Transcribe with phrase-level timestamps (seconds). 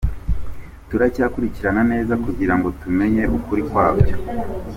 [0.89, 4.15] Turacyakurikirana neza kugira ngo tumenye ukuri kwabyo.